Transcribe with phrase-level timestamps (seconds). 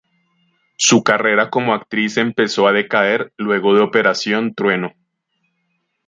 [0.79, 4.95] Su carrera como actriz empezó a decaer luego de "Operación Trueno".